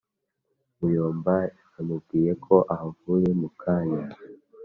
muyomba 0.77 1.35
yamubwiyeko 1.75 2.55
ahavuye 2.73 3.29
mu 3.41 3.49
kanya 3.61 4.03